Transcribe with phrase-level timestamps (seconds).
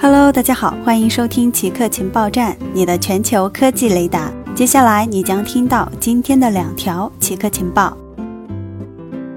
[0.00, 4.30] Hello，大家好，欢迎收听奇客情报站，你的全球科技雷达。
[4.54, 7.96] 接下来你将听到今天的两条奇客情报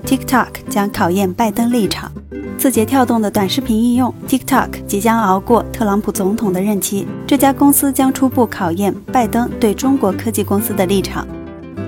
[0.05, 2.11] ：TikTok 将考验拜登立场。
[2.57, 11.25] 字节跳动的短视频应用 TikTok 即将熬过特朗普总统的任期，这家公司将初步考验拜登对中国科技公司的立场。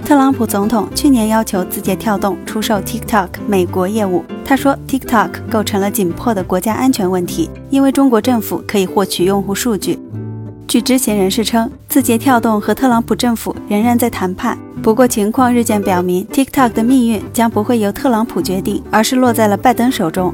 [0.06, 4.24] 特朗普总统去年要求字节跳动出售 TikTok 美国业务。
[4.50, 10.00] 他说，TikTok 构成了紧迫的国家安全问题，因为中国政府可以获取用户数据。
[10.68, 14.58] 据知情人士称，字节跳动和特朗普政府仍然在谈判。
[14.82, 20.34] 不过，情况日渐表明，TikTok 的命运将不会由特朗普决定，而是落在了拜登手中。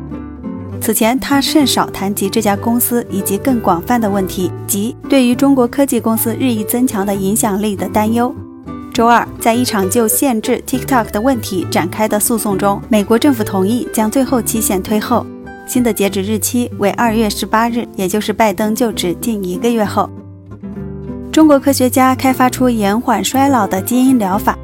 [0.79, 8.34] 此前，他甚少谈及这家公司以及更广泛的问题，即对于中国科技公司日益增强的影响力的担忧。
[8.95, 15.26] 周二，在一场就限制 TikTok 的问题展开的诉讼中，美国政府同意将最后期限推后，
[15.68, 20.09] 新的截止日期为二月十八日，也就是拜登就职近一个月后。
[21.30, 24.57] 中国科学家开发出延缓衰老的基因疗法。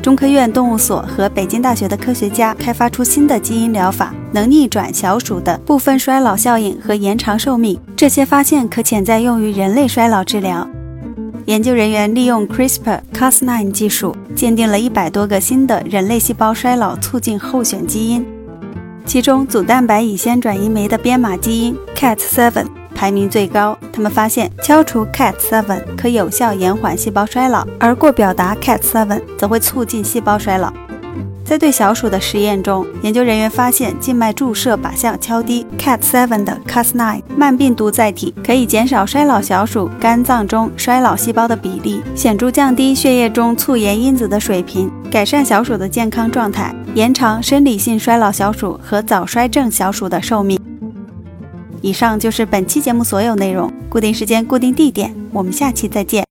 [0.00, 7.78] 中科院动物所和北京大学的科学家开发出新的基因疗法，能逆转小鼠的部分衰老效应和延长寿命。
[7.94, 10.66] 这些发现可潜在用于人类衰老治疗。
[11.50, 18.24] 研究人员利用 CRISPR-Cas9 技术，鉴定了一百多个新的人类细胞衰老促进候选基因，
[19.04, 23.76] 其中组蛋白乙酰转移酶的编码基因 CAT7 排名最高。
[23.92, 30.72] 他们发现，敲除 CAT7 可有效延缓细胞衰老，而过表达 CAT7 则会促进细胞衰老。
[31.44, 50.56] 在对小鼠的实验中，研究人员发现，静脉注射靶向敲低 CAT7 的 Cas9 慢病毒载体，可以减少衰老小鼠肝脏中衰老细胞的比例，显著降低血液中促炎因子的水平，改善小鼠的健康状态，延长生理性衰老小鼠和早衰症小鼠的寿命。
[51.82, 56.24] 以上就是本期节目所有内容，固定时间、固定地点，我们下期再见。